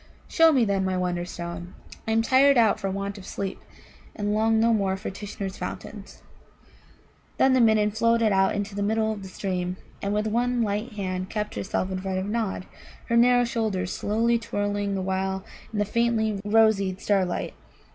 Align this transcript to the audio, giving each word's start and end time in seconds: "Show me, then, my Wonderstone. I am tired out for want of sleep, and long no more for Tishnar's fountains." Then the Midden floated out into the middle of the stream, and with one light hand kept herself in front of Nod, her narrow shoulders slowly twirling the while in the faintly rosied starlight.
"Show 0.27 0.51
me, 0.51 0.65
then, 0.65 0.83
my 0.83 0.97
Wonderstone. 0.97 1.75
I 2.07 2.11
am 2.11 2.23
tired 2.23 2.57
out 2.57 2.79
for 2.79 2.89
want 2.89 3.19
of 3.19 3.25
sleep, 3.27 3.59
and 4.15 4.33
long 4.33 4.59
no 4.59 4.73
more 4.73 4.97
for 4.97 5.11
Tishnar's 5.11 5.57
fountains." 5.59 6.23
Then 7.37 7.53
the 7.53 7.61
Midden 7.61 7.91
floated 7.91 8.31
out 8.31 8.55
into 8.55 8.73
the 8.73 8.81
middle 8.81 9.11
of 9.13 9.21
the 9.21 9.29
stream, 9.29 9.77
and 10.01 10.11
with 10.11 10.25
one 10.25 10.63
light 10.63 10.93
hand 10.93 11.29
kept 11.29 11.53
herself 11.53 11.91
in 11.91 11.99
front 12.01 12.17
of 12.17 12.25
Nod, 12.25 12.65
her 13.09 13.15
narrow 13.15 13.43
shoulders 13.43 13.93
slowly 13.93 14.39
twirling 14.39 14.95
the 14.95 15.03
while 15.03 15.45
in 15.71 15.77
the 15.77 15.85
faintly 15.85 16.41
rosied 16.43 16.99
starlight. 16.99 17.53